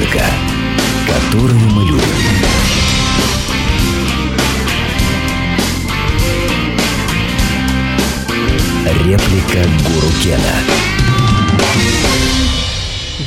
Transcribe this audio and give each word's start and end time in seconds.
Музыка, 0.00 0.24
которую 1.06 1.58
мы 1.58 1.84
любим. 1.84 2.00
Реплика 9.04 9.68
Гуру 9.84 10.08
Кена. 10.22 10.54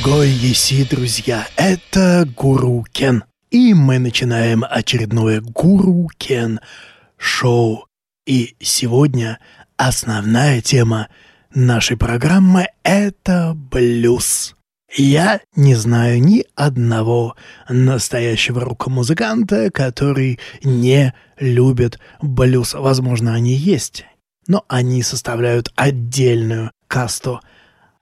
Гой 0.02 0.28
еси, 0.30 0.84
друзья, 0.84 1.46
это 1.56 2.28
Гуру 2.36 2.84
Кен. 2.90 3.22
И 3.50 3.72
мы 3.72 4.00
начинаем 4.00 4.64
очередное 4.68 5.40
Гуру 5.40 6.08
Кен 6.18 6.58
шоу. 7.16 7.86
И 8.26 8.56
сегодня 8.60 9.38
основная 9.76 10.60
тема 10.60 11.06
нашей 11.54 11.96
программы— 11.96 12.66
это 12.82 13.52
блюз. 13.54 14.56
Я 14.96 15.40
не 15.56 15.74
знаю 15.74 16.22
ни 16.22 16.44
одного 16.54 17.34
настоящего 17.68 18.60
рок-музыканта, 18.60 19.72
который 19.72 20.38
не 20.62 21.12
любит 21.36 21.98
блюз. 22.22 22.74
Возможно, 22.74 23.34
они 23.34 23.54
есть, 23.54 24.04
но 24.46 24.64
они 24.68 25.02
составляют 25.02 25.72
отдельную 25.74 26.70
касту. 26.86 27.40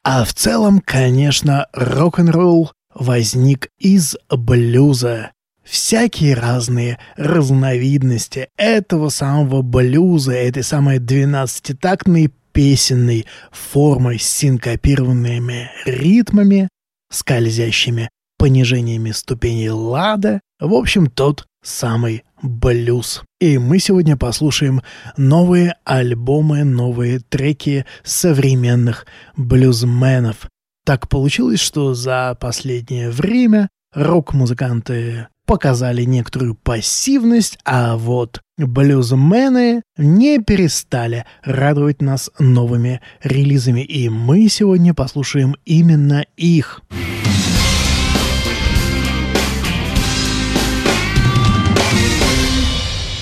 А 0.05 0.25
в 0.27 0.35
целом, 0.35 0.83
конечно, 0.85 1.67
рок-н-ролл 1.73 2.73
возник 2.95 3.69
из 3.79 4.17
блюза. 4.29 5.31
Всякие 5.65 6.35
разные 6.35 6.99
разновидности 7.17 8.49
этого 8.59 9.09
самого 9.09 9.63
блюза, 9.63 10.33
этой 10.33 10.63
самой 10.63 10.99
двенадцатитактной 10.99 12.35
песенной 12.53 13.25
формой 13.51 14.19
с 14.19 14.27
синкопированными 14.27 15.71
ритмами 15.87 16.69
скользящими 17.13 18.11
понижениями 18.39 19.13
ступеней 19.13 19.71
лада, 19.71 20.41
в 20.59 20.75
общем, 20.75 21.07
тот 21.07 21.47
самый 21.63 22.25
блюз. 22.43 23.23
И 23.41 23.59
мы 23.59 23.79
сегодня 23.79 24.17
послушаем 24.17 24.83
новые 25.17 25.77
альбомы, 25.85 26.65
новые 26.65 27.21
треки 27.21 27.87
современных 28.03 29.07
блюзменов. 29.37 30.49
Так 30.85 31.09
получилось, 31.09 31.61
что 31.61 31.95
за 31.95 32.37
последнее 32.41 33.11
время 33.11 33.69
рок-музыканты 33.95 35.29
показали 35.53 36.05
некоторую 36.05 36.55
пассивность, 36.55 37.59
а 37.67 37.99
вот 37.99 38.41
блюзмены 38.57 39.83
не 39.99 40.39
перестали 40.39 41.27
радовать 41.45 42.01
нас 42.01 42.31
новыми 42.39 43.03
релизами, 43.23 43.83
и 43.83 44.09
мы 44.09 44.49
сегодня 44.49 44.95
послушаем 44.95 45.55
именно 45.67 46.25
их. 46.39 46.81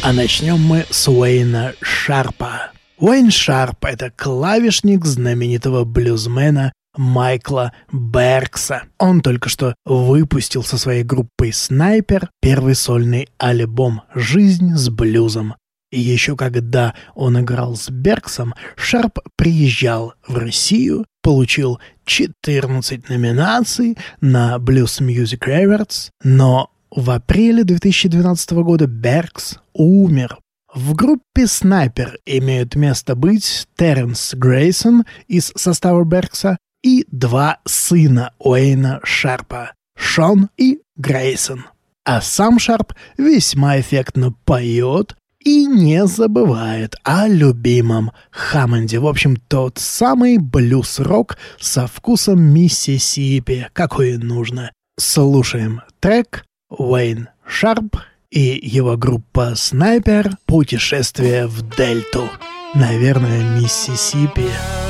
А 0.05 0.13
начнем 0.13 0.61
мы 0.61 0.87
с 0.89 1.09
Уэйна 1.09 1.73
Шарпа. 1.83 2.71
Уэйн 2.99 3.33
Шарп— 3.33 3.85
это 3.87 4.13
клавишник 4.17 5.05
знаменитого 5.05 5.83
блюзмена 5.83 6.73
Майкла 6.97 7.73
Беркса. 7.93 8.85
Он 8.99 9.21
только 9.21 9.49
что 9.49 9.75
выпустил 9.85 10.63
со 10.63 10.79
своей 10.79 11.05
группой 11.05 11.53
«Снайпер» 11.53 12.31
первый 12.41 12.75
сольный 12.75 13.29
альбом 13.39 14.03
«Жизнь 14.15 14.75
с 14.75 14.89
блюзом». 14.89 15.55
И 15.91 15.99
еще 15.99 16.37
когда 16.37 16.95
он 17.15 17.41
играл 17.41 17.75
с 17.75 17.91
Берксом, 17.91 18.55
Шарп 18.77 19.19
приезжал 19.37 20.15
в 20.27 20.37
Россию, 20.37 21.05
получил 21.21 21.81
14 22.05 23.09
номинаций 23.09 23.99
на 24.21 24.57
Blues 24.57 25.01
Music 25.01 25.49
Awards, 25.49 26.11
но 26.23 26.71
в 26.91 27.11
апреле 27.11 27.65
2012 27.65 28.51
года 28.53 28.87
Беркс 28.87 29.59
умер. 29.73 30.39
В 30.73 30.95
группе 30.95 31.49
«Снайпер» 31.49 32.19
имеют 32.25 32.77
место 32.77 33.17
быть 33.17 33.67
Терренс 33.77 34.35
Грейсон 34.35 35.05
из 35.27 35.53
состава 35.57 36.05
Беркса 36.05 36.59
и 36.83 37.05
два 37.11 37.59
сына 37.67 38.33
Уэйна 38.39 39.01
Шарпа— 39.05 39.73
Шон 39.97 40.49
и 40.57 40.81
Грейсон. 40.97 41.67
А 42.05 42.21
сам 42.21 42.59
Шарп 42.59 42.95
весьма 43.19 43.81
эффектно 43.81 44.35
поет 44.45 45.17
и 45.45 45.67
не 45.67 46.07
забывает 46.07 46.97
о 47.03 47.29
любимом 47.29 48.13
Хаммонде. 48.31 48.99
В 48.99 49.07
общем, 49.07 49.37
тот 49.37 49.79
самый 49.79 50.39
блюз-рок 50.39 51.39
со 51.59 51.87
вкусом 51.87 52.43
Миссисипи, 52.43 53.69
какой 53.73 54.17
нужно. 54.19 54.73
Слушаем 54.99 55.83
трек 56.01 56.45
Уэйн 56.69 57.29
Шарп 57.47 57.97
и 58.31 58.61
его 58.63 58.97
группа 58.97 59.55
«Снайпер. 59.55 60.37
Путешествие 60.47 61.47
в 61.47 61.63
Дельту». 61.77 62.29
Наверное, 62.75 63.59
Миссисипи. 63.59 64.47
Driving 64.47 64.90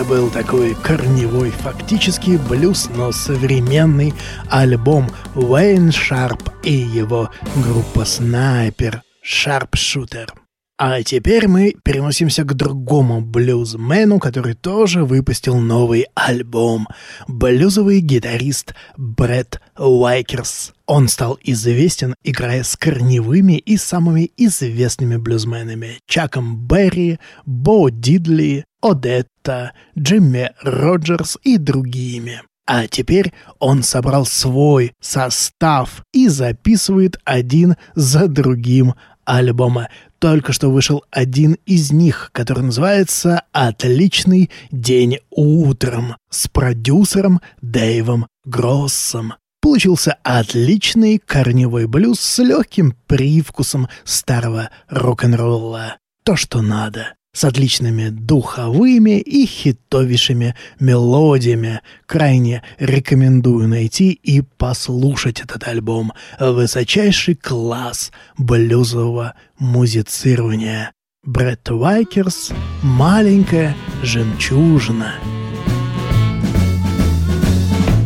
Это 0.00 0.08
был 0.08 0.30
такой 0.30 0.74
корневой, 0.74 1.50
фактически 1.50 2.40
блюз, 2.48 2.88
но 2.96 3.12
современный 3.12 4.14
альбом 4.48 5.10
Уэйн 5.34 5.92
Шарп 5.92 6.48
и 6.62 6.72
его 6.72 7.28
группа 7.56 8.06
Снайпер 8.06 9.02
Шарпшутер. 9.22 10.32
А 10.78 11.02
теперь 11.02 11.48
мы 11.48 11.74
переносимся 11.84 12.44
к 12.44 12.54
другому 12.54 13.20
блюзмену, 13.20 14.18
который 14.18 14.54
тоже 14.54 15.04
выпустил 15.04 15.58
новый 15.58 16.06
альбом. 16.14 16.88
Блюзовый 17.28 18.00
гитарист 18.00 18.74
Брэд 18.96 19.60
Уайкерс. 19.76 20.72
Он 20.86 21.08
стал 21.08 21.38
известен, 21.42 22.14
играя 22.24 22.62
с 22.62 22.74
корневыми 22.74 23.58
и 23.58 23.76
самыми 23.76 24.30
известными 24.38 25.18
блюзменами 25.18 25.98
Чаком 26.06 26.66
Берри, 26.66 27.18
Бо 27.44 27.90
Дидли, 27.90 28.64
Одетта, 28.80 29.72
Джимми 29.98 30.52
Роджерс 30.62 31.38
и 31.42 31.58
другими. 31.58 32.42
А 32.66 32.86
теперь 32.86 33.32
он 33.58 33.82
собрал 33.82 34.24
свой 34.24 34.92
состав 35.00 36.02
и 36.12 36.28
записывает 36.28 37.18
один 37.24 37.76
за 37.94 38.28
другим 38.28 38.94
альбома. 39.24 39.88
Только 40.20 40.52
что 40.52 40.70
вышел 40.70 41.02
один 41.10 41.56
из 41.66 41.90
них, 41.90 42.30
который 42.32 42.62
называется 42.62 43.42
«Отличный 43.52 44.50
день 44.70 45.18
утром» 45.30 46.16
с 46.30 46.46
продюсером 46.46 47.40
Дэйвом 47.60 48.28
Гроссом. 48.44 49.34
Получился 49.60 50.16
отличный 50.22 51.18
корневой 51.18 51.86
блюз 51.86 52.20
с 52.20 52.38
легким 52.38 52.94
привкусом 53.06 53.88
старого 54.04 54.70
рок-н-ролла. 54.88 55.96
То, 56.22 56.36
что 56.36 56.62
надо 56.62 57.14
с 57.32 57.44
отличными 57.44 58.08
духовыми 58.08 59.20
и 59.20 59.46
хитовейшими 59.46 60.54
мелодиями. 60.78 61.80
Крайне 62.06 62.62
рекомендую 62.78 63.68
найти 63.68 64.10
и 64.12 64.40
послушать 64.40 65.40
этот 65.40 65.66
альбом. 65.68 66.12
Высочайший 66.38 67.36
класс 67.36 68.10
блюзового 68.36 69.34
музицирования. 69.58 70.92
Брэд 71.22 71.68
Вайкерс 71.68 72.52
«Маленькая 72.82 73.76
жемчужина». 74.02 75.14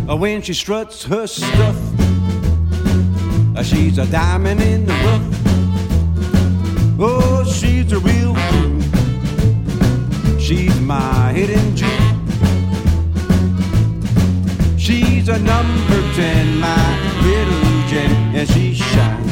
When 0.07 0.43
she 0.43 0.53
struts 0.53 1.03
her 1.05 1.27
stuff, 1.27 1.77
she's 3.63 3.99
a 3.99 4.07
diamond 4.07 4.61
in 4.63 4.87
the 4.87 4.93
rough. 5.05 5.35
Oh, 6.99 7.45
she's 7.45 7.91
a 7.93 7.99
real 7.99 8.35
She's 10.45 10.79
my 10.79 11.33
hidden 11.33 11.75
gem. 11.75 12.29
She's 14.77 15.27
a 15.31 15.39
number 15.39 16.03
ten, 16.15 16.61
my 16.61 17.23
little 17.23 17.89
gem, 17.89 18.13
and 18.37 18.47
she 18.51 18.75
shines. 18.75 19.24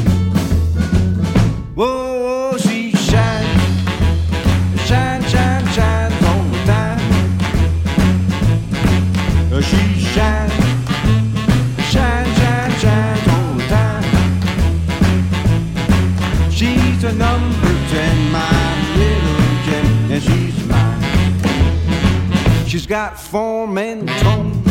She's 22.73 22.87
got 22.87 23.19
form 23.19 23.77
and 23.77 24.09
tone 24.09 24.63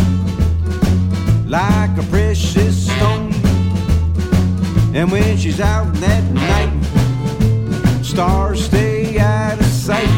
like 1.47 1.97
a 1.97 2.03
precious 2.11 2.87
stone. 2.87 3.31
And 4.93 5.09
when 5.13 5.37
she's 5.37 5.61
out 5.61 5.87
at 6.03 6.25
night, 6.33 6.83
stars 8.03 8.65
stay 8.65 9.21
out 9.21 9.57
of 9.57 9.67
sight. 9.67 10.09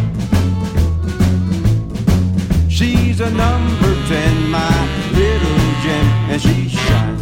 She's 2.71 3.21
a 3.21 3.31
number 3.31 3.95
10, 4.09 4.51
my 4.51 5.11
little 5.13 5.59
gem, 5.83 6.07
and 6.31 6.41
she 6.41 6.71
shines. 6.71 7.21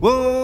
Whoa, 0.00 0.41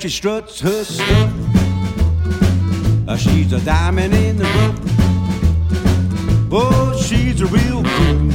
she 0.00 0.08
struts 0.08 0.60
her 0.60 0.82
stuff. 0.82 1.30
She's 3.18 3.52
a 3.52 3.60
diamond 3.60 4.14
in 4.14 4.38
the 4.38 4.44
rough. 4.44 4.80
Oh, 6.50 6.98
she's 6.98 7.42
a 7.42 7.46
real 7.46 7.82
queen. 7.82 8.30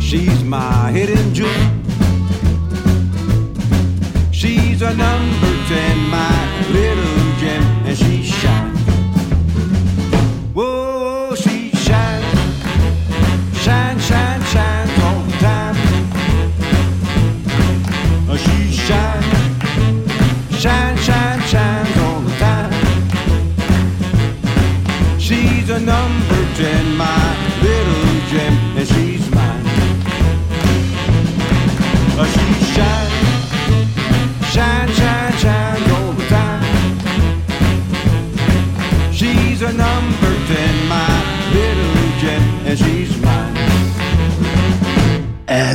She's 0.00 0.44
my 0.44 0.92
hidden 0.92 1.34
jewel. 1.34 1.50
She's 4.30 4.82
a 4.82 4.94
number 4.94 5.52
10, 5.66 5.98
my 6.10 6.68
little 6.70 7.23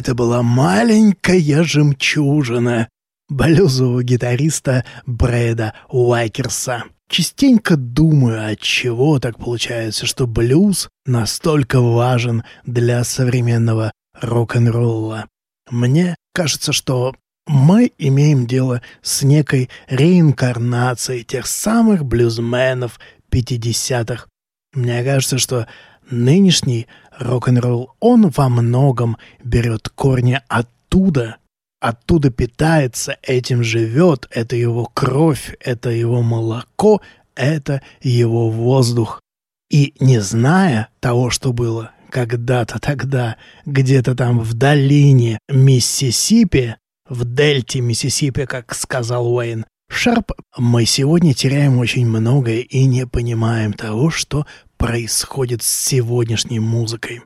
Это 0.09 0.15
была 0.15 0.41
маленькая 0.41 1.63
жемчужина 1.63 2.89
блюзового 3.29 4.03
гитариста 4.03 4.83
Брэда 5.05 5.75
Уайкерса. 5.87 6.85
Частенько 7.07 7.77
думаю, 7.77 8.53
от 8.53 8.59
чего 8.59 9.19
так 9.19 9.37
получается, 9.37 10.07
что 10.07 10.25
блюз 10.25 10.89
настолько 11.05 11.79
важен 11.79 12.43
для 12.65 13.03
современного 13.03 13.91
рок-н-ролла. 14.19 15.27
Мне 15.69 16.15
кажется, 16.33 16.73
что 16.73 17.13
мы 17.45 17.91
имеем 17.99 18.47
дело 18.47 18.81
с 19.03 19.21
некой 19.21 19.69
реинкарнацией 19.89 21.23
тех 21.23 21.45
самых 21.45 22.03
блюзменов 22.03 22.99
50-х. 23.31 24.25
Мне 24.73 25.03
кажется, 25.03 25.37
что 25.37 25.67
нынешний 26.09 26.87
рок-н-ролл, 27.17 27.95
он 27.99 28.29
во 28.29 28.49
многом 28.49 29.17
берет 29.43 29.89
корни 29.89 30.39
оттуда, 30.47 31.37
оттуда 31.79 32.29
питается, 32.29 33.17
этим 33.21 33.63
живет, 33.63 34.27
это 34.31 34.55
его 34.55 34.85
кровь, 34.85 35.55
это 35.59 35.89
его 35.89 36.21
молоко, 36.21 37.01
это 37.35 37.81
его 38.01 38.49
воздух. 38.49 39.21
И 39.69 39.93
не 39.99 40.19
зная 40.19 40.89
того, 40.99 41.29
что 41.29 41.53
было 41.53 41.91
когда-то 42.09 42.79
тогда, 42.79 43.37
где-то 43.65 44.15
там 44.15 44.39
в 44.39 44.53
долине 44.55 45.39
Миссисипи, 45.47 46.75
в 47.07 47.23
дельте 47.23 47.81
Миссисипи, 47.81 48.45
как 48.45 48.73
сказал 48.73 49.31
Уэйн, 49.33 49.65
Шарп, 49.91 50.31
мы 50.57 50.85
сегодня 50.85 51.33
теряем 51.33 51.79
очень 51.79 52.05
многое 52.07 52.59
и 52.59 52.85
не 52.85 53.07
понимаем 53.07 53.73
того, 53.73 54.11
что 54.11 54.45
происходит 54.79 55.61
с 55.61 55.67
сегодняшней 55.67 56.59
музыкой. 56.59 57.21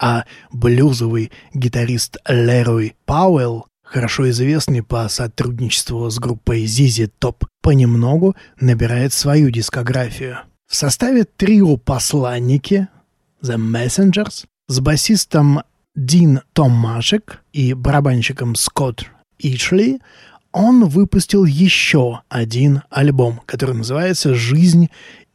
А 0.00 0.24
блюзовый 0.52 1.30
гитарист 1.54 2.18
Лерой 2.28 2.96
Пауэлл 3.06 3.66
хорошо 3.82 4.28
известный 4.30 4.82
по 4.82 5.08
сотрудничеству 5.08 6.10
с 6.10 6.18
группой 6.18 6.64
ZZ 6.64 7.10
Top, 7.20 7.46
понемногу 7.62 8.36
набирает 8.60 9.12
свою 9.12 9.50
дискографию. 9.50 10.40
В 10.68 10.74
составе 10.74 11.24
трио 11.24 11.76
«Посланники» 11.76 12.88
The 13.42 13.56
Messengers 13.56 14.44
с 14.66 14.80
басистом 14.80 15.62
Дин 15.94 16.42
Томашек 16.52 17.42
и 17.52 17.72
барабанщиком 17.74 18.56
Скотт 18.56 19.06
Ичли 19.38 20.00
он 20.52 20.86
выпустил 20.86 21.44
еще 21.44 22.22
один 22.28 22.82
альбом, 22.90 23.40
который 23.46 23.76
называется 23.76 24.34
«Жизнь 24.34 24.88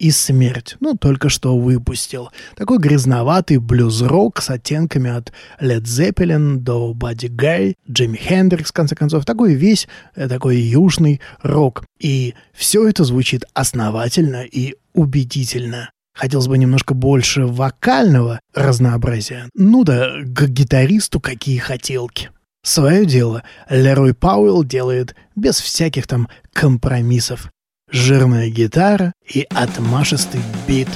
и 0.04 0.12
смерть». 0.12 0.76
Ну, 0.80 0.96
только 0.96 1.30
что 1.30 1.58
выпустил. 1.58 2.30
Такой 2.56 2.78
грязноватый 2.78 3.58
блюз-рок 3.58 4.42
с 4.42 4.50
оттенками 4.50 5.10
от 5.10 5.32
Led 5.62 5.84
Zeppelin 5.84 6.58
до 6.58 6.94
Buddy 6.94 7.30
Guy, 7.30 7.76
Джимми 7.90 8.18
Хендрикс, 8.18 8.72
в 8.72 8.74
конце 8.74 8.96
концов. 8.96 9.26
Такой 9.26 9.54
весь 9.54 9.88
э, 10.16 10.28
такой 10.28 10.58
южный 10.58 11.22
рок. 11.42 11.86
И 12.00 12.34
все 12.54 12.88
это 12.88 13.06
звучит 13.06 13.46
основательно 13.54 14.44
и 14.44 14.76
убедительно. 14.94 15.90
Хотелось 16.14 16.48
бы 16.48 16.58
немножко 16.58 16.94
больше 16.94 17.46
вокального 17.46 18.40
разнообразия. 18.54 19.50
Ну 19.56 19.84
да, 19.84 20.12
к 20.24 20.48
гитаристу 20.48 21.20
какие 21.20 21.58
хотелки. 21.58 22.30
Свое 22.64 23.06
дело 23.06 23.44
Лерой 23.70 24.14
Пауэлл 24.14 24.64
делает 24.64 25.16
без 25.36 25.60
всяких 25.60 26.08
там 26.08 26.30
компромиссов. 26.54 27.53
Жирная 27.94 28.50
гитара 28.50 29.14
и 29.32 29.46
отмашистый 29.52 30.42
бит. 30.68 30.88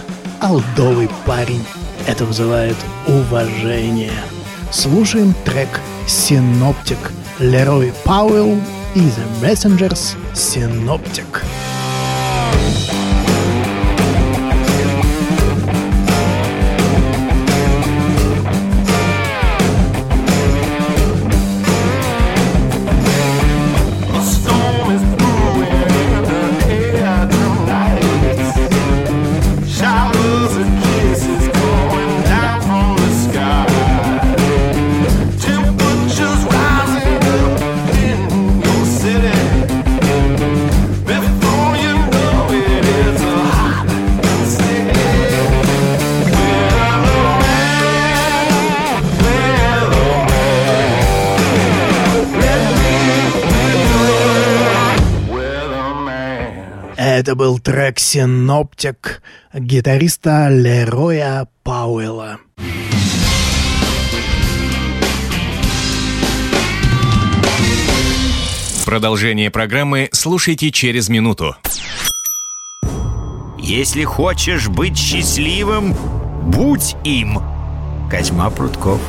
Алдовый 0.42 1.08
парень. 1.28 1.64
Это 2.08 2.26
вызывает 2.26 2.76
уважение. 3.08 4.12
Слушаем 4.72 5.36
трек 5.46 5.70
«Синоптик» 6.08 6.98
Лерой 7.38 7.94
Пауэлл 8.04 8.58
и 8.96 9.00
The 9.00 9.42
Messengers 9.44 10.16
«Синоптик». 10.34 11.44
Это 57.28 57.36
был 57.36 57.60
трек 57.60 58.00
«Синоптик» 58.00 59.22
гитариста 59.54 60.48
Лероя 60.50 61.50
Пауэлла. 61.62 62.38
Продолжение 68.86 69.52
программы 69.52 70.08
слушайте 70.14 70.72
через 70.72 71.10
минуту. 71.10 71.58
Если 73.60 74.06
хочешь 74.06 74.70
быть 74.70 74.98
счастливым, 74.98 75.94
будь 76.46 76.96
им. 77.04 77.42
Козьма 78.10 78.50
Прутков. 78.50 79.02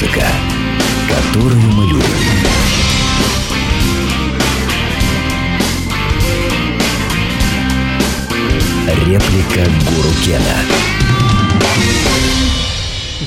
Музыка, 0.00 0.24
которую 1.08 1.60
мы 1.72 1.86
любим. 1.86 2.04
Реплика 9.06 9.68
Гуру 9.88 10.10
Кена. 10.24 10.56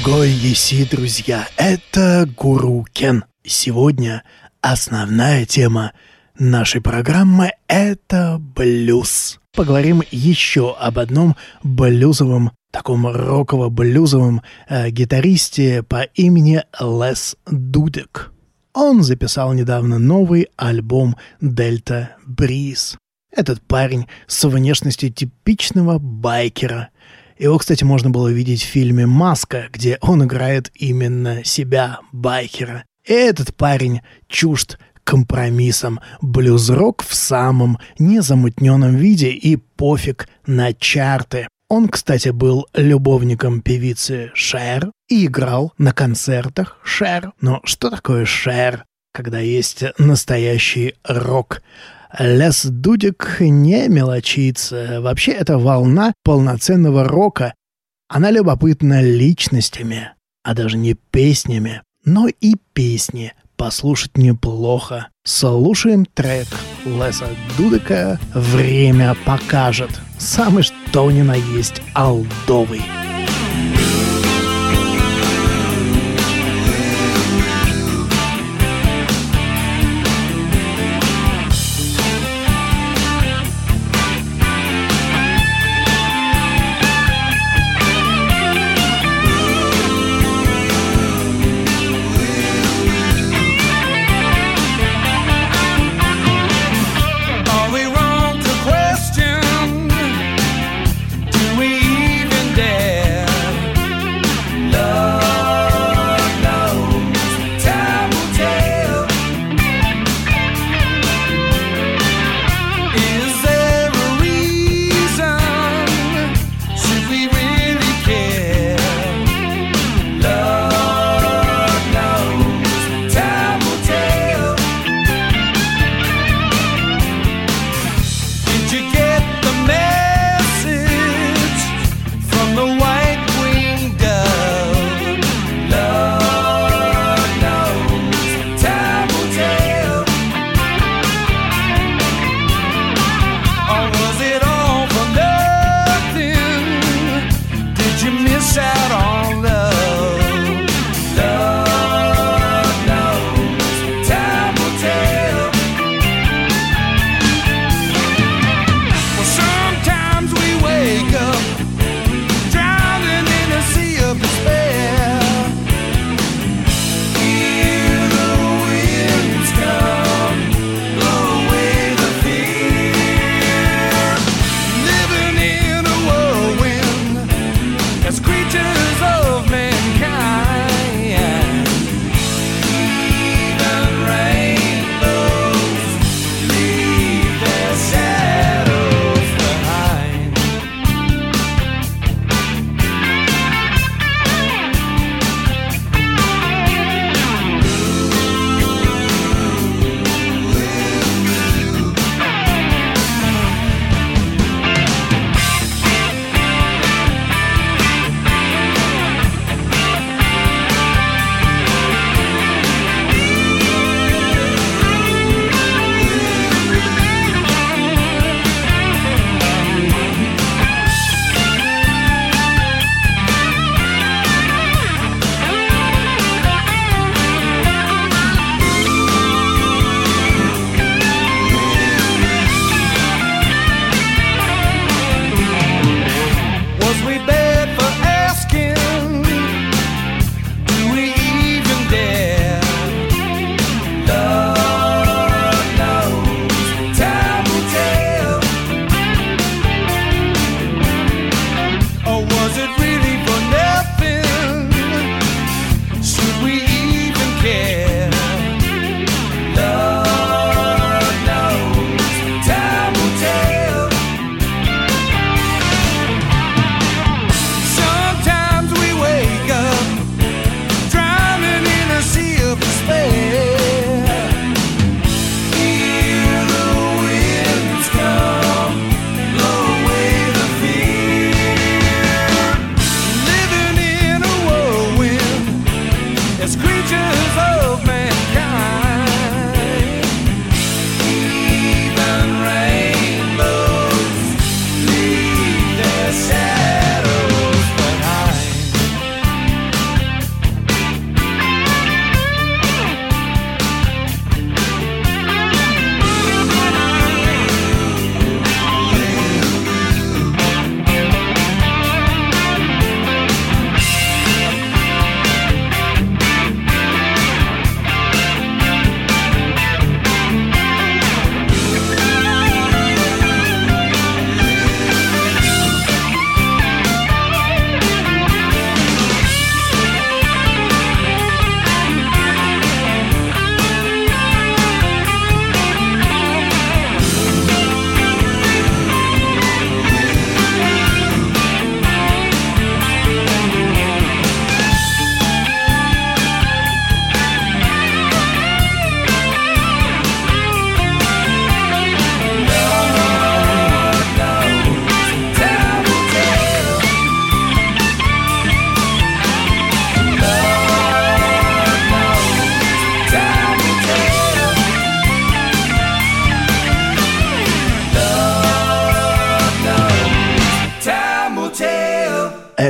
Гой 0.02 0.30
еси, 0.30 0.86
друзья, 0.86 1.46
это 1.58 2.26
Гуру 2.38 2.86
Кен. 2.94 3.26
Сегодня 3.46 4.24
основная 4.62 5.46
тема 5.46 5.92
нашей 6.40 6.80
программы— 6.80 7.52
это 7.68 8.38
блюз. 8.40 9.42
Поговорим 9.54 10.04
еще 10.10 10.74
об 10.80 11.00
одном 11.00 11.36
блюзовом 11.64 12.54
таком 12.72 13.08
роково-блюзовом 13.08 14.42
э, 14.68 14.90
гитаристе 14.90 15.84
по 15.84 16.04
имени 16.16 16.64
Лес 16.80 17.36
Дудек. 17.46 18.32
Он 18.74 19.04
записал 19.04 19.54
недавно 19.54 20.00
новый 20.00 20.48
альбом 20.56 21.18
«Дельта 21.42 22.16
Бриз». 22.26 22.98
Этот 23.32 23.62
парень 23.62 24.08
с 24.28 24.48
внешностью 24.48 25.12
типичного 25.12 26.00
байкера. 26.00 26.90
Его, 27.38 27.58
кстати, 27.58 27.84
можно 27.84 28.10
было 28.10 28.30
видеть 28.30 28.62
в 28.62 28.68
фильме 28.68 29.06
«Маска», 29.06 29.68
где 29.72 29.98
он 30.02 30.24
играет 30.24 30.72
именно 30.76 31.44
себя, 31.44 32.00
байкера. 32.12 32.86
И 33.06 33.14
этот 33.14 33.56
парень 33.56 34.02
чужд 34.28 34.78
компромиссом, 35.04 36.00
блюз-рок 36.22 37.04
в 37.04 37.14
самом 37.14 37.80
незамутненном 38.00 38.96
виде 38.96 39.32
и 39.32 39.56
пофиг 39.56 40.30
на 40.46 40.74
чарты. 40.74 41.48
Он, 41.72 41.88
кстати, 41.88 42.28
был 42.28 42.68
любовником 42.74 43.62
певицы 43.62 44.32
Шер 44.34 44.92
и 45.08 45.26
играл 45.28 45.72
на 45.78 45.94
концертах 45.94 46.78
Шер. 46.84 47.32
Но 47.40 47.62
что 47.64 47.90
такое 47.90 48.26
Шер, 48.26 48.84
когда 49.14 49.40
есть 49.40 49.86
настоящий 49.98 50.96
рок? 51.06 51.62
Лес 52.20 52.66
Дудик 52.66 53.38
не 53.40 53.88
мелочится. 53.88 55.00
Вообще, 55.00 55.32
это 55.32 55.58
волна 55.58 56.12
полноценного 56.26 57.06
рока. 57.06 57.54
Она 58.10 58.32
любопытна 58.32 59.02
личностями, 59.02 60.12
а 60.44 60.54
даже 60.54 60.76
не 60.76 60.96
песнями, 60.96 61.84
но 62.04 62.28
и 62.28 62.56
песни 62.74 63.34
послушать 63.56 64.18
неплохо. 64.18 65.08
Слушаем 65.24 66.06
трек 66.06 66.48
Леса 66.84 67.30
Дудека 67.58 68.20
«Время 68.34 69.16
покажет». 69.24 69.92
Самый 70.22 70.62
что 70.62 71.10
ни 71.10 71.24
на 71.24 71.34
есть 71.34 71.82
алдовый. 71.96 72.84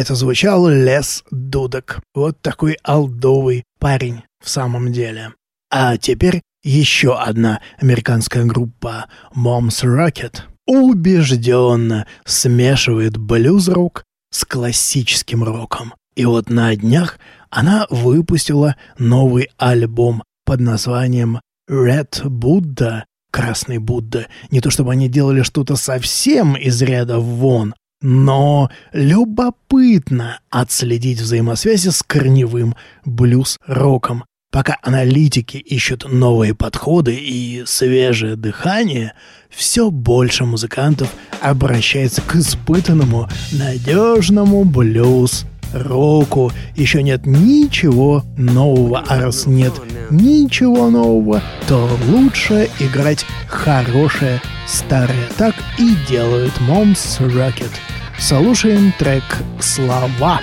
Это 0.01 0.15
звучал 0.15 0.67
Лес 0.67 1.23
Дудок. 1.29 2.01
Вот 2.15 2.41
такой 2.41 2.75
алдовый 2.81 3.65
парень 3.77 4.23
в 4.43 4.49
самом 4.49 4.91
деле. 4.91 5.33
А 5.69 5.95
теперь 5.97 6.41
еще 6.63 7.19
одна 7.19 7.61
американская 7.77 8.45
группа 8.45 9.05
Mom's 9.35 9.83
Rocket 9.83 10.39
убежденно 10.65 12.07
смешивает 12.25 13.17
блюз-рок 13.17 14.03
с 14.31 14.43
классическим 14.43 15.43
роком. 15.43 15.93
И 16.15 16.25
вот 16.25 16.49
на 16.49 16.75
днях 16.75 17.19
она 17.51 17.85
выпустила 17.91 18.77
новый 18.97 19.51
альбом 19.59 20.23
под 20.45 20.61
названием 20.61 21.41
Red 21.69 22.23
Buddha, 22.23 23.03
Красный 23.31 23.77
Будда. 23.77 24.25
Не 24.49 24.61
то 24.61 24.71
чтобы 24.71 24.93
они 24.93 25.07
делали 25.09 25.43
что-то 25.43 25.75
совсем 25.75 26.55
из 26.55 26.81
ряда 26.81 27.19
вон, 27.19 27.75
но 28.01 28.69
любопытно 28.93 30.39
отследить 30.49 31.21
взаимосвязи 31.21 31.89
с 31.89 32.03
корневым 32.03 32.75
блюз-роком. 33.05 34.25
Пока 34.51 34.77
аналитики 34.81 35.57
ищут 35.57 36.11
новые 36.11 36.53
подходы 36.53 37.15
и 37.15 37.63
свежее 37.65 38.35
дыхание, 38.35 39.13
все 39.49 39.89
больше 39.89 40.43
музыкантов 40.43 41.09
обращается 41.39 42.21
к 42.21 42.35
испытанному, 42.35 43.29
надежному 43.53 44.65
блюз 44.65 45.45
року. 45.73 46.51
Еще 46.75 47.03
нет 47.03 47.25
ничего 47.25 48.23
нового, 48.37 49.03
а 49.07 49.19
раз 49.19 49.45
нет 49.45 49.73
ничего 50.09 50.89
нового, 50.89 51.41
то 51.67 51.89
лучше 52.09 52.69
играть 52.79 53.25
хорошее 53.47 54.41
старое. 54.67 55.27
Так 55.37 55.55
и 55.77 55.95
делают 56.09 56.53
Mom's 56.67 57.19
Rocket. 57.19 57.71
Слушаем 58.19 58.93
трек 58.99 59.23
«Слова». 59.59 60.41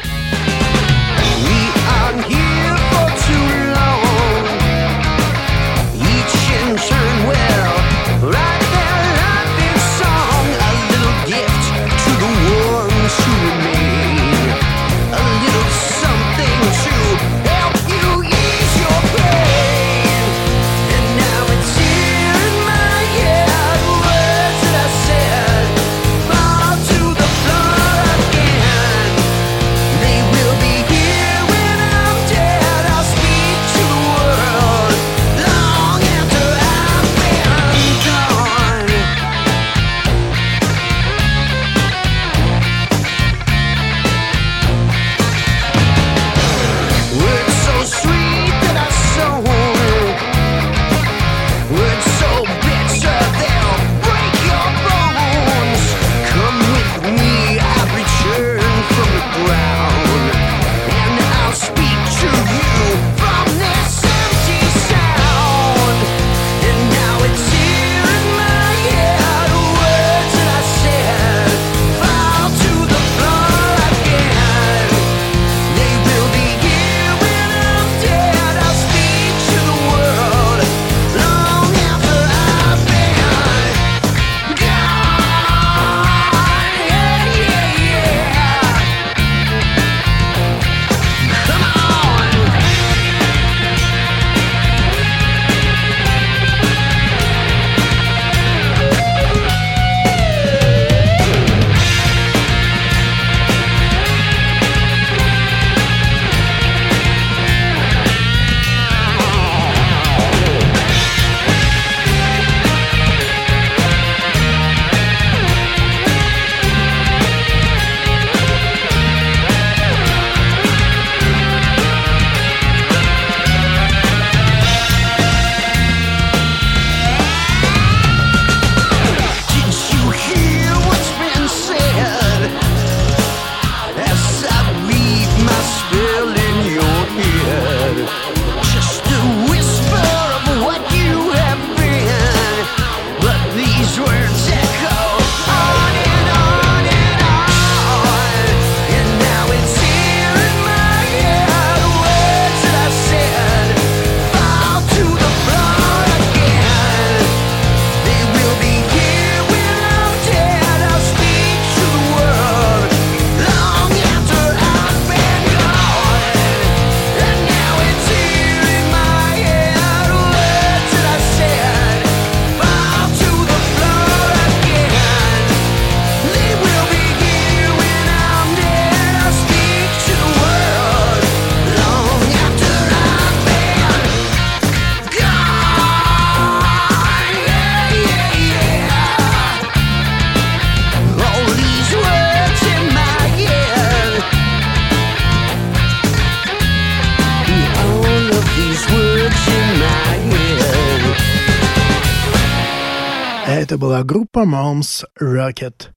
Была 203.99 204.05
группа 204.05 204.41
Mom's 204.41 205.05
Rocket. 205.21 205.91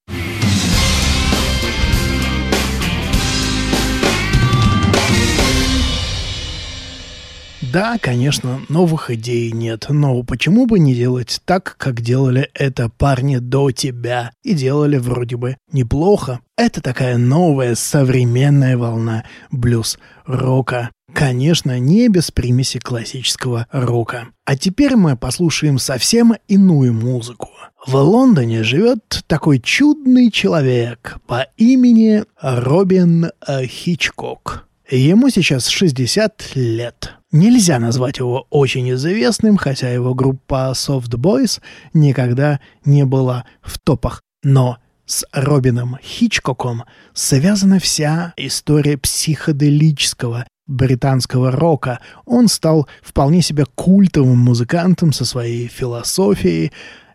Да, 7.61 7.97
конечно, 8.01 8.61
новых 8.69 9.11
идей 9.11 9.51
нет, 9.51 9.85
но 9.89 10.23
почему 10.23 10.65
бы 10.65 10.79
не 10.79 10.93
делать 10.93 11.41
так, 11.45 11.75
как 11.77 12.01
делали 12.01 12.49
это 12.53 12.89
парни 12.89 13.37
до 13.37 13.71
тебя, 13.71 14.31
и 14.43 14.53
делали 14.53 14.97
вроде 14.97 15.37
бы 15.37 15.57
неплохо. 15.71 16.39
Это 16.57 16.81
такая 16.81 17.17
новая 17.17 17.75
современная 17.75 18.77
волна 18.77 19.23
блюз-рока. 19.51 20.89
Конечно, 21.13 21.79
не 21.79 22.07
без 22.07 22.31
примеси 22.31 22.79
классического 22.79 23.67
рока. 23.71 24.27
А 24.45 24.57
теперь 24.57 24.95
мы 24.95 25.17
послушаем 25.17 25.77
совсем 25.77 26.35
иную 26.47 26.93
музыку. 26.93 27.49
В 27.85 27.95
Лондоне 27.95 28.63
живет 28.63 29.23
такой 29.27 29.59
чудный 29.59 30.31
человек 30.31 31.17
по 31.27 31.47
имени 31.57 32.23
Робин 32.41 33.31
э, 33.47 33.65
Хичкок. 33.65 34.67
Ему 34.89 35.29
сейчас 35.29 35.67
60 35.67 36.55
лет. 36.55 37.13
Нельзя 37.31 37.79
назвать 37.79 38.17
его 38.17 38.45
очень 38.49 38.91
известным, 38.91 39.57
хотя 39.57 39.89
его 39.89 40.13
группа 40.13 40.73
Soft 40.75 41.11
Boys 41.15 41.61
никогда 41.93 42.59
не 42.83 43.05
была 43.05 43.45
в 43.61 43.79
топах. 43.79 44.21
Но 44.43 44.77
с 45.05 45.25
Робином 45.31 45.97
Хичкоком 46.03 46.83
связана 47.13 47.79
вся 47.79 48.33
история 48.37 48.97
психоделического 48.97 50.45
британского 50.71 51.51
рока. 51.51 51.99
Он 52.25 52.47
стал 52.47 52.87
вполне 53.01 53.41
себе 53.41 53.65
культовым 53.75 54.39
музыкантом 54.39 55.13
со 55.13 55.25
своей 55.25 55.67
философией. 55.67 56.71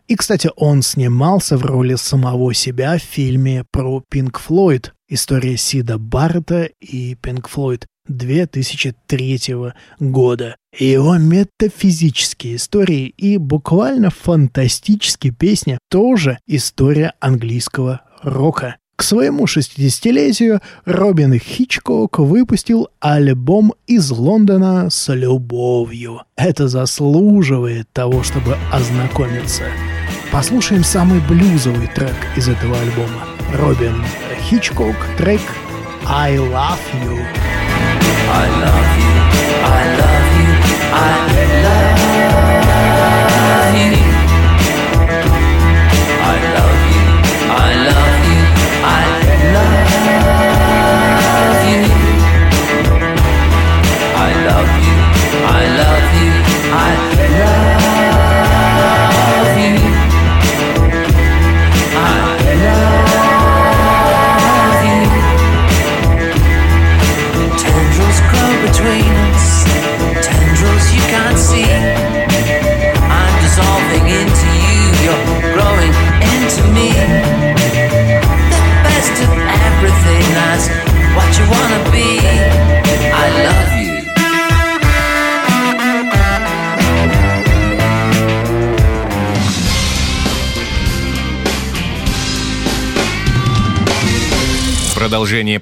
И, 0.07 0.15
кстати, 0.15 0.49
он 0.55 0.83
снимался 0.83 1.57
в 1.57 1.65
роли 1.65 1.95
самого 1.95 2.53
себя 2.53 2.97
в 2.97 3.01
фильме 3.01 3.65
про 3.71 4.01
Пинк 4.09 4.39
Флойд. 4.39 4.93
История 5.09 5.57
Сида 5.57 5.97
Баррета 5.97 6.69
и 6.79 7.15
Пинк 7.15 7.49
Флойд 7.49 7.87
2003 8.07 9.39
года. 9.99 10.55
Его 10.77 11.17
метафизические 11.17 12.55
истории 12.55 13.07
и 13.07 13.37
буквально 13.37 14.09
фантастические 14.09 15.33
песни 15.33 15.77
тоже 15.89 16.39
история 16.47 17.13
английского 17.19 18.01
рока. 18.21 18.77
К 18.97 19.03
своему 19.03 19.45
60-летию 19.45 20.59
Робин 20.85 21.37
Хичкок 21.37 22.17
выпустил 22.17 22.89
альбом 22.99 23.75
из 23.85 24.09
Лондона 24.09 24.89
с 24.89 25.13
любовью. 25.13 26.23
Это 26.35 26.67
заслуживает 26.67 27.87
того, 27.93 28.23
чтобы 28.23 28.57
ознакомиться. 28.71 29.65
Послушаем 30.31 30.83
самый 30.83 31.21
блюзовый 31.29 31.85
трек 31.93 32.15
из 32.35 32.49
этого 32.49 32.75
альбома. 32.75 33.27
Робин 33.53 34.03
Хичкок, 34.49 34.95
трек 35.15 35.41
«I 36.07 36.37
Love 36.37 36.79
You». 37.03 37.19
I 38.29 38.49
love 38.49 38.97
you, 38.97 39.13
I 39.63 39.97
love 39.99 40.27
you, 40.37 40.51
I 40.91 41.27
love 41.27 41.36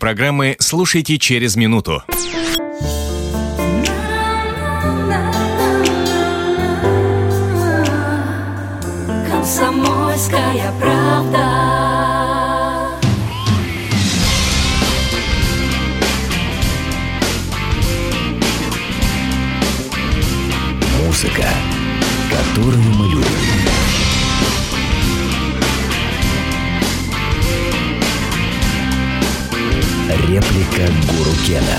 программы 0.05 0.55
слушайте 0.59 1.17
через 1.17 1.55
минуту. 1.55 2.03
Гуру 31.45 31.59
Кена. 31.59 31.77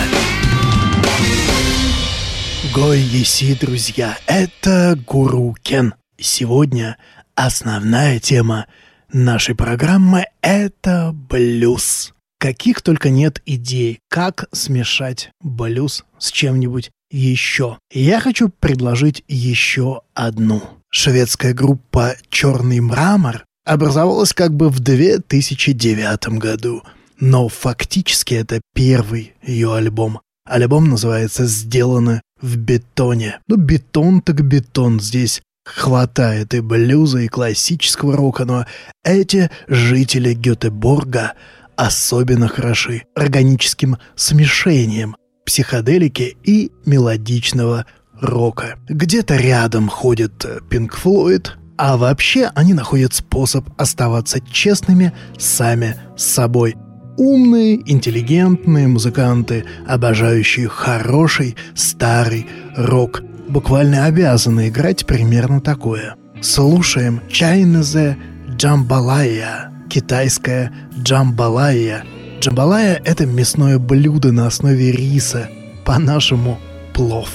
Гой 2.74 3.00
еси, 3.00 3.55
друзья, 3.55 4.16
это 4.26 4.98
Гуру 5.07 5.57
Кен. 5.62 5.94
Сегодня 6.18 6.96
основная 7.35 8.18
тема 8.18 8.66
нашей 9.12 9.55
программы— 9.55 10.26
это 10.40 11.12
блюз. 11.12 12.12
Каких 12.38 12.83
только 12.83 13.11
нет 13.11 13.42
идей, 13.46 14.00
как 14.09 14.46
смешать 14.52 15.31
блюз 15.40 16.05
с 16.18 16.31
чем-нибудь 16.31 16.90
еще. 17.11 17.79
Я 17.90 18.20
хочу 18.20 18.48
предложить 18.48 19.24
еще 19.26 20.02
одну. 20.14 20.62
Шведская 20.90 21.55
группа 21.55 22.16
«Черный 22.29 22.81
мрамор» 22.81 23.44
образовалась 23.64 24.33
как 24.33 24.55
бы 24.55 24.68
в 24.68 24.81
2009 24.81 26.38
году— 26.38 26.83
но 27.20 27.48
фактически 27.48 28.35
это 28.35 28.61
первый 28.74 29.35
ее 29.42 29.74
альбом. 29.74 30.20
Альбом 30.44 30.88
называется 30.88 31.46
«Сделано 31.46 32.22
в 32.40 32.57
бетоне». 32.57 33.40
Ну, 33.48 33.57
бетон 33.57 34.20
так 34.20 34.42
бетон. 34.42 35.00
Здесь 35.00 35.42
хватает 35.64 36.55
и 36.55 36.61
блюза, 36.61 37.18
и 37.20 37.29
классического 37.29 38.16
рока, 38.16 38.44
но 38.44 38.66
эти 39.05 39.50
жители 39.66 40.33
Гетеборга 40.35 41.33
особенно 41.74 42.48
хороши 42.48 43.02
органическим 43.14 43.98
смешением 44.14 45.16
психоделики 45.44 46.37
и 46.44 46.70
мелодичного 46.87 47.87
рока. 48.20 48.79
Где-то 48.88 49.37
рядом 49.37 49.88
ходит 49.88 50.46
Пинк 50.70 50.94
Флойд, 50.94 51.57
а 51.76 51.96
вообще 51.96 52.50
они 52.55 52.72
находят 52.72 53.12
способ 53.12 53.68
оставаться 53.76 54.40
честными 54.40 55.12
сами 55.37 55.96
с 56.16 56.24
собой– 56.24 56.76
Умные, 57.16 57.81
интеллигентные 57.90 58.88
музыканты, 58.88 59.64
обожающие 59.87 60.68
хороший 60.68 61.57
старый 61.74 62.46
рок, 62.76 63.22
буквально 63.48 64.05
обязаны 64.05 64.68
играть 64.68 65.07
примерно 65.07 65.61
такое. 65.61 66.16
Слушаем 66.42 67.22
Чайнезе 67.31 68.18
Джамбалая, 68.57 69.72
китайская 69.88 70.72
джамбалая. 70.98 72.05
Джамбалая– 72.40 73.00
это 73.05 73.24
мясное 73.24 73.79
блюдо 73.79 74.33
на 74.33 74.46
основе 74.46 74.92
риса, 74.92 75.48
по-нашему 75.85 76.59
плов. 76.92 77.31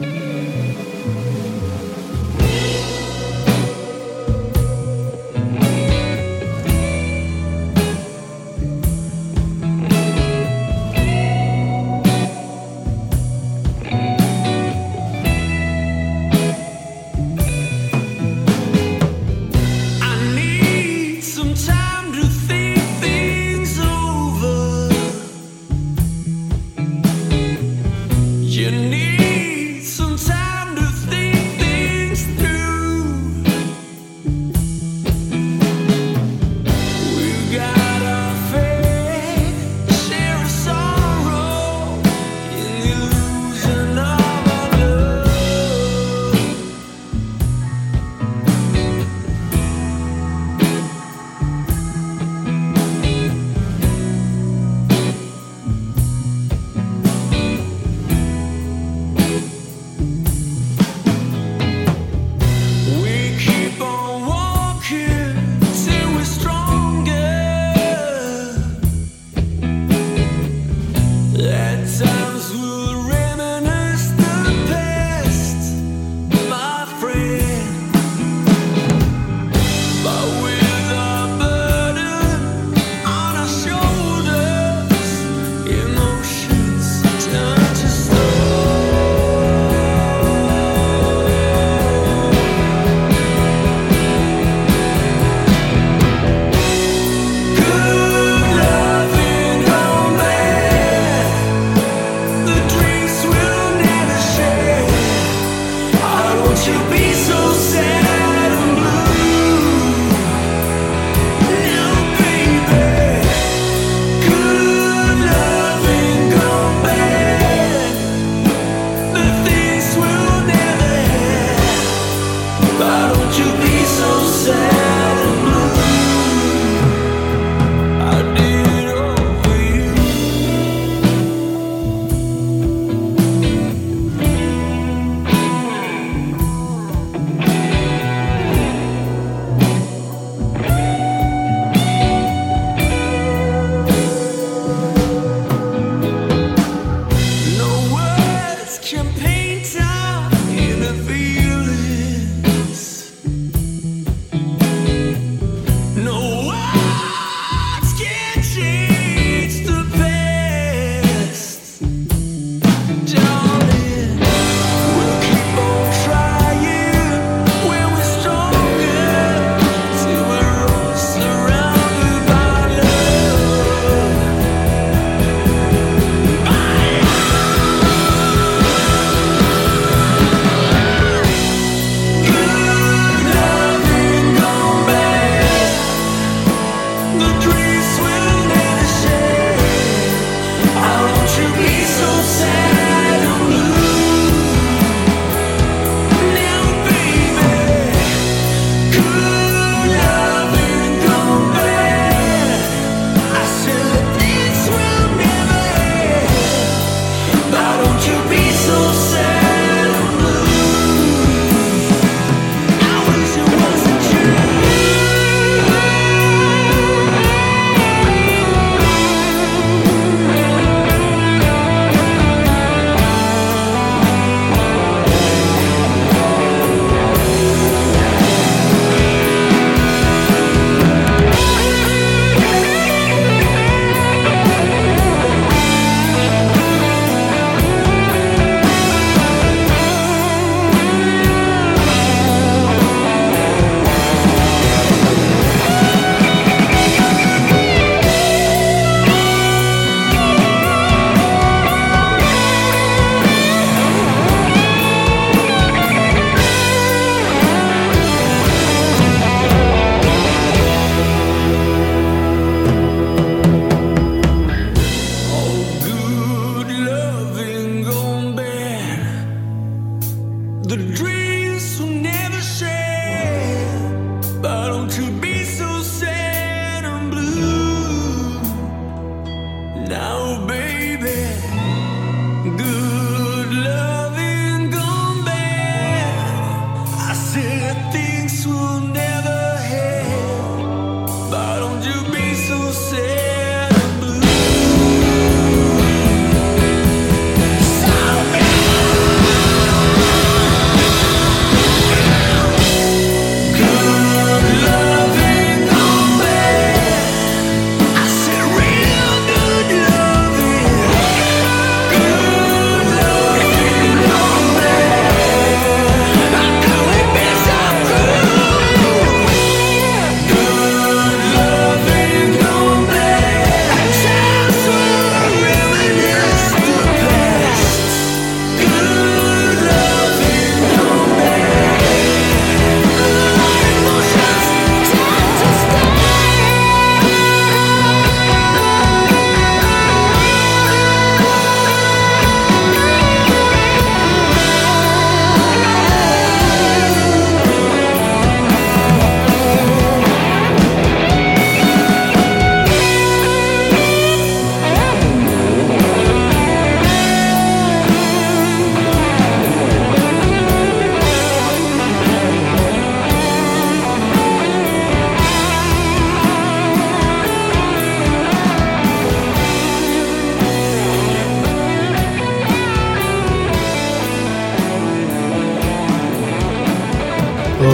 You 0.00 0.51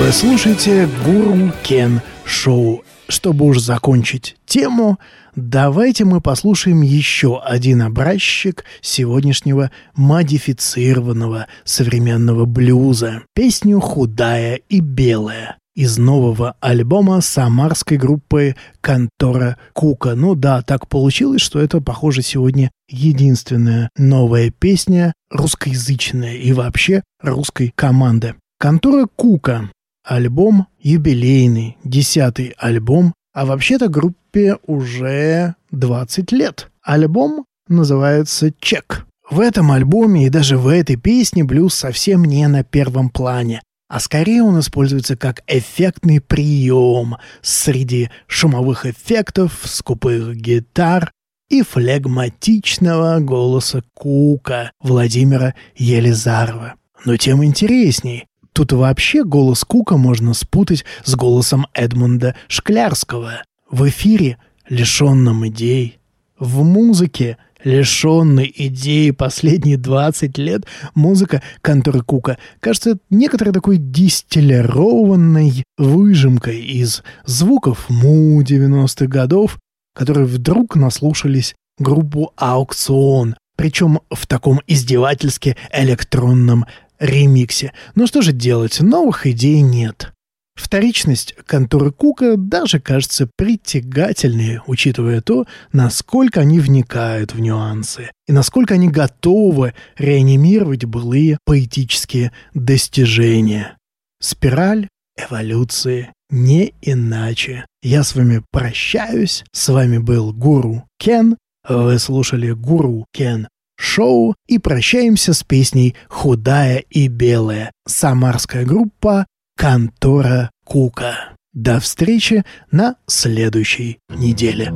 Вы 0.08 0.14
слушаете 0.14 0.88
Гуру 1.04 1.52
Кен 1.62 2.00
Шоу. 2.24 2.82
Чтобы 3.10 3.44
уж 3.44 3.58
закончить 3.58 4.36
тему, 4.46 4.98
давайте 5.36 6.06
мы 6.06 6.22
послушаем 6.22 6.80
еще 6.80 7.38
один 7.38 7.82
образчик 7.82 8.64
сегодняшнего 8.80 9.70
модифицированного 9.96 11.48
современного 11.64 12.46
блюза. 12.46 13.20
Песню 13.34 13.80
«Худая 13.80 14.54
и 14.70 14.80
белая» 14.80 15.58
из 15.76 15.98
нового 15.98 16.54
альбома 16.60 17.20
самарской 17.20 17.98
группы 17.98 18.56
«Контора 18.80 19.58
Кука». 19.74 20.14
Ну 20.14 20.34
да, 20.34 20.62
так 20.62 20.88
получилось, 20.88 21.42
что 21.42 21.60
это, 21.60 21.82
похоже, 21.82 22.22
сегодня 22.22 22.70
единственная 22.88 23.90
новая 23.98 24.50
песня 24.58 25.12
русскоязычная 25.30 26.36
и 26.36 26.54
вообще 26.54 27.02
русской 27.22 27.74
команды. 27.76 28.36
«Контора 28.58 29.06
Кука» 29.14 29.68
альбом 30.08 30.66
юбилейный, 30.80 31.76
десятый 31.84 32.54
альбом, 32.56 33.12
а 33.34 33.44
вообще-то 33.44 33.88
группе 33.88 34.56
уже 34.66 35.54
20 35.70 36.32
лет. 36.32 36.70
Альбом 36.82 37.44
называется 37.68 38.50
«Чек». 38.58 39.06
В 39.30 39.40
этом 39.40 39.70
альбоме 39.70 40.26
и 40.26 40.30
даже 40.30 40.56
в 40.56 40.68
этой 40.68 40.96
песне 40.96 41.44
блюз 41.44 41.74
совсем 41.74 42.24
не 42.24 42.48
на 42.48 42.64
первом 42.64 43.10
плане, 43.10 43.60
а 43.88 44.00
скорее 44.00 44.42
он 44.42 44.58
используется 44.58 45.16
как 45.16 45.42
эффектный 45.46 46.22
прием 46.22 47.16
среди 47.42 48.08
шумовых 48.26 48.86
эффектов, 48.86 49.60
скупых 49.64 50.34
гитар 50.34 51.12
и 51.50 51.60
флегматичного 51.62 53.18
голоса 53.20 53.82
Кука 53.92 54.72
Владимира 54.80 55.54
Елизарова. 55.76 56.76
Но 57.04 57.16
тем 57.18 57.44
интересней, 57.44 58.24
Тут 58.58 58.72
вообще 58.72 59.22
голос 59.22 59.62
Кука 59.62 59.96
можно 59.96 60.34
спутать 60.34 60.84
с 61.04 61.14
голосом 61.14 61.68
Эдмунда 61.74 62.34
Шклярского. 62.48 63.44
В 63.70 63.88
эфире, 63.88 64.38
лишенном 64.68 65.46
идей. 65.46 66.00
В 66.40 66.64
музыке, 66.64 67.36
лишенной 67.62 68.52
идеи 68.52 69.12
последние 69.12 69.76
20 69.76 70.38
лет, 70.38 70.64
музыка 70.96 71.40
конторы 71.60 72.00
Кука 72.00 72.36
кажется 72.58 72.98
некоторой 73.10 73.54
такой 73.54 73.76
дистиллированной 73.76 75.62
выжимкой 75.76 76.60
из 76.60 77.04
звуков 77.26 77.88
Му 77.88 78.42
90-х 78.42 79.06
годов, 79.06 79.56
которые 79.94 80.26
вдруг 80.26 80.74
наслушались 80.74 81.54
группу 81.78 82.32
«Аукцион», 82.36 83.36
причем 83.54 84.00
в 84.10 84.26
таком 84.26 84.60
издевательски 84.66 85.56
электронном 85.72 86.66
ремиксе. 86.98 87.72
Но 87.94 88.06
что 88.06 88.22
же 88.22 88.32
делать, 88.32 88.80
новых 88.80 89.26
идей 89.26 89.60
нет. 89.60 90.12
Вторичность 90.58 91.36
конторы 91.46 91.92
Кука 91.92 92.36
даже 92.36 92.80
кажется 92.80 93.30
притягательнее, 93.36 94.60
учитывая 94.66 95.20
то, 95.20 95.46
насколько 95.72 96.40
они 96.40 96.58
вникают 96.58 97.32
в 97.32 97.38
нюансы 97.38 98.10
и 98.26 98.32
насколько 98.32 98.74
они 98.74 98.88
готовы 98.88 99.74
реанимировать 99.96 100.84
былые 100.84 101.38
поэтические 101.44 102.32
достижения. 102.54 103.76
Спираль 104.20 104.88
эволюции 105.16 106.12
не 106.28 106.74
иначе. 106.82 107.64
Я 107.80 108.02
с 108.02 108.16
вами 108.16 108.42
прощаюсь. 108.50 109.44
С 109.52 109.68
вами 109.68 109.98
был 109.98 110.32
Гуру 110.32 110.88
Кен. 110.98 111.36
Вы 111.68 112.00
слушали 112.00 112.50
Гуру 112.50 113.06
Кен 113.12 113.48
шоу 113.78 114.34
и 114.46 114.58
прощаемся 114.58 115.32
с 115.32 115.42
песней 115.42 115.94
«Худая 116.08 116.78
и 116.90 117.08
белая» 117.08 117.72
самарская 117.86 118.64
группа 118.64 119.26
«Контора 119.56 120.50
Кука». 120.64 121.36
До 121.54 121.80
встречи 121.80 122.44
на 122.70 122.96
следующей 123.06 123.98
неделе. 124.10 124.72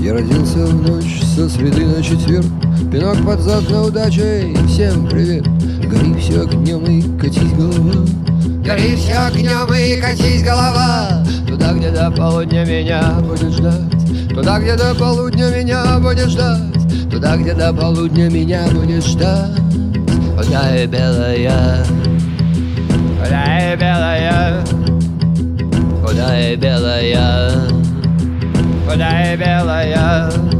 Я 0.00 0.14
родился 0.14 0.66
в 0.66 0.82
ночь 0.82 1.22
со 1.36 1.48
среды 1.48 1.84
на 1.84 2.02
четверг 2.02 2.46
Пинок 2.90 3.24
под 3.26 3.40
зад 3.40 3.68
на 3.68 3.84
удачей, 3.84 4.54
всем 4.66 5.08
привет 5.08 5.44
Гори 5.90 6.14
все 6.14 6.42
огнем 6.42 6.84
и 6.84 7.02
катись 7.20 7.52
голова 7.52 8.06
Гори 8.68 8.96
все 8.96 9.14
огнем 9.14 9.72
и 9.72 9.98
катись 9.98 10.42
голова. 10.42 11.24
Туда, 11.46 11.72
где 11.72 11.90
до 11.90 12.10
полудня 12.10 12.66
меня 12.66 13.12
будет 13.22 13.50
ждать. 13.50 14.28
Туда, 14.28 14.58
где 14.60 14.76
до 14.76 14.94
полудня 14.94 15.48
меня 15.48 15.98
будет 15.98 16.28
ждать. 16.28 16.60
Туда, 17.10 17.38
где 17.38 17.54
до 17.54 17.72
полудня 17.72 18.28
меня 18.28 18.66
будет 18.70 19.06
ждать. 19.06 19.58
Худая 20.36 20.86
белая. 20.86 21.82
Худая 23.22 23.74
белая. 23.74 24.64
Худая 26.04 26.56
белая. 26.56 27.50
Худая 28.86 29.36
белая 29.38 30.57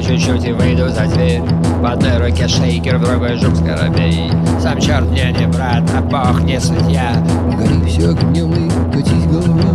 Чуть-чуть 0.00 0.44
и 0.44 0.52
выйду 0.52 0.88
за 0.88 1.04
дверь 1.06 1.42
В 1.80 1.84
одной 1.84 2.16
руке 2.16 2.48
шейкер, 2.48 2.96
в 2.96 3.04
другой 3.04 3.36
жук 3.36 3.54
скоробей. 3.54 4.32
Сам 4.58 4.80
черт 4.80 5.08
мне 5.10 5.30
не 5.38 5.46
брат, 5.46 5.84
а 5.96 6.00
бог 6.00 6.40
не 6.42 6.58
судья. 6.58 7.12
Гори 7.56 7.84
все 7.86 8.08
огнем 8.08 8.50
и 8.52 8.70
катись 8.90 9.26
голова. 9.26 9.74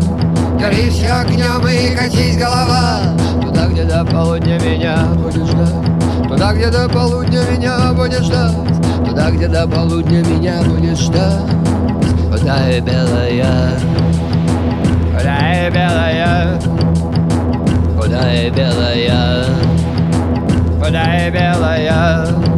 Гори 0.60 0.90
все 0.90 1.12
огнем 1.12 1.68
и 1.68 1.96
катись 1.96 2.38
голова. 2.38 3.16
Туда, 3.42 3.68
где 3.68 3.84
до 3.84 4.04
полудня 4.04 4.60
меня 4.60 5.06
будет 5.16 5.48
ждать. 5.48 6.28
Туда, 6.28 6.54
где 6.54 6.70
до 6.70 6.90
полудня 6.90 7.42
меня 7.52 7.94
будет 7.94 8.24
ждать. 8.24 8.56
Туда, 9.08 9.32
где 9.32 9.48
до 9.48 9.68
полудня 9.68 10.24
меня 10.24 10.64
будет 10.64 10.98
ждать. 10.98 11.44
Худая 12.32 12.82
белая. 12.82 13.80
Худая 15.14 15.72
белая. 15.72 16.60
Худая 17.96 18.50
белая 18.50 19.85
Куда 20.86 21.28
и 21.28 21.32
белая. 21.32 22.55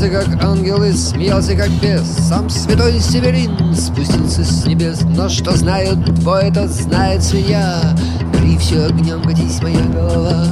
Я 0.00 0.08
кривлялся, 0.08 0.08
как 0.08 0.44
ангел, 0.44 0.82
и 0.82 0.92
смеялся, 0.92 1.54
как 1.54 1.68
бес. 1.82 2.02
Сам 2.28 2.48
святой 2.48 2.98
Северин 3.00 3.74
спустился 3.74 4.44
с 4.44 4.64
небес. 4.64 5.02
Но 5.02 5.28
что 5.28 5.54
знают 5.54 6.02
двое, 6.20 6.50
тот 6.50 6.70
знает 6.70 7.22
свинья. 7.22 7.94
Гори 8.32 8.56
все 8.56 8.86
огнем, 8.86 9.22
катись 9.22 9.60
моя 9.60 9.84
голова. 9.92 10.46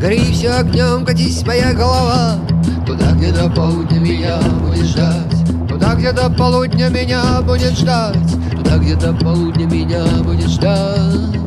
Гори 0.00 0.20
все 0.32 0.50
огнем, 0.50 1.04
катись 1.04 1.44
моя 1.44 1.72
голова. 1.72 2.38
Туда, 2.86 3.12
где 3.12 3.32
до 3.32 3.50
полудня 3.50 3.98
меня 3.98 4.38
будет 4.60 4.86
ждать. 4.86 5.68
Туда, 5.68 5.94
где 5.94 6.12
до 6.12 6.30
полудня 6.30 6.88
меня 6.88 7.42
будет 7.42 7.76
ждать. 7.76 8.16
Туда, 8.52 8.78
где 8.78 8.94
до 8.94 9.12
полудня 9.14 9.66
меня 9.66 10.04
будет 10.22 10.48
ждать 10.48 11.41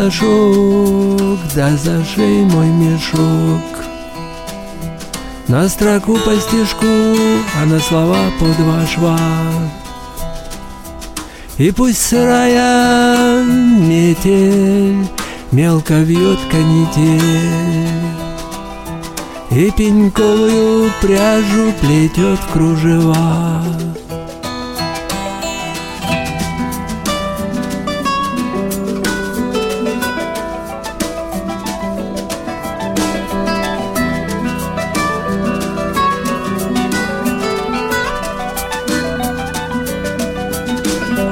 пасашок, 0.00 1.38
да 1.54 1.76
зашей 1.76 2.44
мой 2.44 2.66
мешок. 2.66 3.84
На 5.48 5.68
строку 5.68 6.16
по 6.18 6.34
стежку, 6.36 6.86
а 6.86 7.66
на 7.66 7.78
слова 7.80 8.30
по 8.38 8.46
два 8.46 8.86
шва. 8.86 9.18
И 11.58 11.70
пусть 11.72 12.00
сырая 12.00 13.44
метель 13.44 15.06
мелко 15.52 15.94
вьет 15.94 16.38
канитель, 16.50 17.20
И 19.50 19.70
пеньковую 19.72 20.90
пряжу 21.02 21.72
плетет 21.80 22.38
в 22.38 22.52
кружева. 22.52 23.64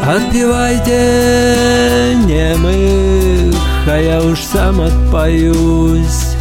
Отпевайте 0.09 0.95
немых, 2.25 3.55
а 3.87 4.01
я 4.01 4.23
уж 4.23 4.41
сам 4.41 4.81
отпоюсь. 4.81 6.35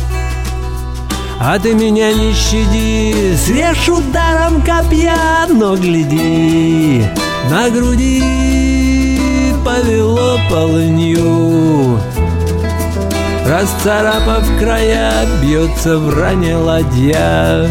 А 1.38 1.60
ты 1.60 1.74
меня 1.74 2.14
не 2.14 2.32
щади, 2.34 3.36
срежь 3.36 3.90
ударом 3.90 4.62
копья, 4.62 5.46
но 5.50 5.76
гляди, 5.76 7.04
на 7.52 7.70
груди 7.70 9.20
повело 9.66 10.40
полынью. 10.50 12.00
Расцарапав 13.46 14.46
края, 14.60 15.26
бьется 15.42 15.98
в 15.98 16.18
ране 16.18 16.56
ладья. 16.56 17.70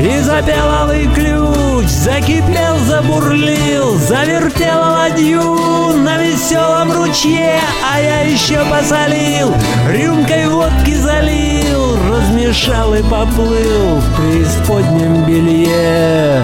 И 0.00 0.18
запел 0.20 0.66
алый 0.66 1.06
ключ, 1.14 1.86
закипел, 1.86 2.78
забурлил, 2.86 3.96
Завертел 3.98 4.78
ладью 4.78 5.42
на 5.98 6.16
веселом 6.16 6.90
ручье, 6.90 7.60
А 7.84 8.00
я 8.00 8.22
еще 8.22 8.64
посолил, 8.64 9.54
рюмкой 9.90 10.48
водки 10.48 10.94
залил, 10.94 11.98
Размешал 12.10 12.94
и 12.94 13.02
поплыл 13.02 13.96
в 13.96 14.16
преисподнем 14.16 15.26
белье. 15.26 16.42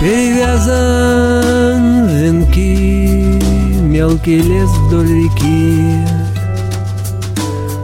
Перевязан 0.00 1.82
венки 2.08 3.40
мелкий 3.82 4.40
лес 4.40 4.70
вдоль 4.70 5.08
реки. 5.08 6.18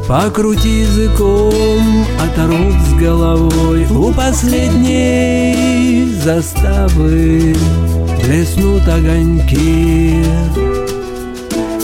Покрути 0.06 0.80
языком, 0.80 2.04
оторвут 2.20 2.74
с 2.88 2.92
головой 3.00 3.86
У 3.86 4.12
последней 4.12 6.04
заставы 6.22 7.56
Блеснут 8.22 8.86
огоньки 8.86 10.22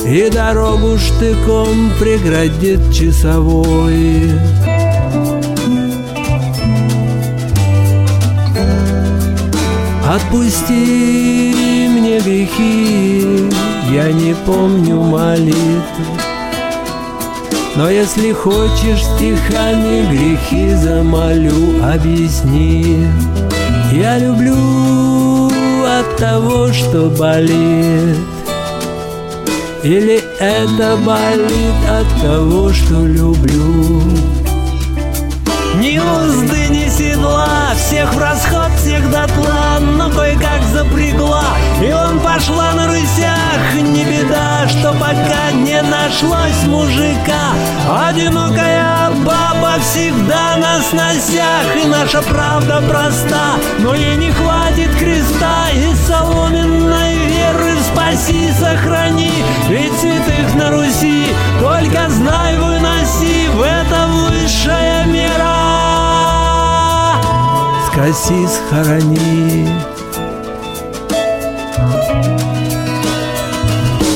И 0.06 0.30
дорогу 0.30 0.98
штыком 0.98 1.90
преградит 1.98 2.92
часовой 2.92 4.32
Отпусти 10.11 11.54
мне 11.88 12.18
грехи, 12.18 13.48
я 13.92 14.11
не 14.11 14.34
помню 14.44 15.00
молитв. 15.00 15.54
Но 17.76 17.88
если 17.88 18.32
хочешь 18.32 19.04
стихами 19.04 20.11
грехи 20.11 20.74
замолю, 20.74 21.80
объясни. 21.84 23.06
Я 23.92 24.18
люблю 24.18 25.46
от 25.86 26.16
того, 26.16 26.72
что 26.72 27.08
болит. 27.16 28.16
Или 29.84 30.24
это 30.40 30.96
болит 31.06 31.88
от 31.88 32.20
того, 32.20 32.72
что 32.72 33.06
люблю. 33.06 34.02
Ни 35.80 36.00
узды, 36.00 36.59
седла, 37.70 37.74
всех 37.74 38.14
в 38.14 38.18
расход, 38.18 38.70
всех 38.76 39.10
дотла, 39.10 39.78
но 39.80 40.10
кое-как 40.10 40.62
запрягла, 40.72 41.44
и 41.82 41.92
он 41.92 42.20
пошла 42.20 42.72
на 42.72 42.86
рысях. 42.88 43.74
Не 43.74 44.04
беда, 44.04 44.68
что 44.68 44.92
пока 44.92 45.50
не 45.52 45.80
нашлось 45.82 46.64
мужика, 46.66 47.54
одинокая 48.08 49.10
баба 49.24 49.80
всегда 49.80 50.56
на 50.56 50.80
сносях, 50.82 51.76
и 51.82 51.86
наша 51.86 52.22
правда 52.22 52.82
проста, 52.88 53.56
но 53.78 53.94
ей 53.94 54.16
не 54.16 54.30
хватит 54.30 54.94
креста 54.96 55.70
и 55.74 55.94
соломенной 56.06 57.14
веры 57.26 57.76
спаси, 57.92 58.50
сохрани, 58.58 59.32
ведь 59.68 59.98
святых 59.98 60.54
на 60.54 60.70
Руси 60.70 61.26
только 61.60 62.08
знай 62.10 62.56
выноси, 62.56 63.48
в 63.48 63.62
это 63.62 64.06
высшая 64.08 64.89
мера 68.01 68.12
скоси, 68.12 68.46
схорони. 68.46 69.99